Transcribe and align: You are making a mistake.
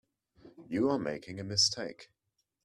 You 0.67 0.89
are 0.89 0.97
making 0.97 1.39
a 1.39 1.43
mistake. 1.43 2.09